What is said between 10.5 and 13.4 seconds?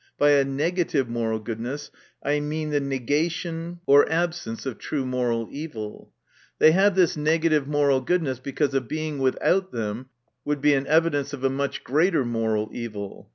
be an evidence of a much greater moral evil.